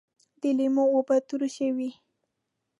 [0.41, 1.89] د لیمو اوبه ترشی وي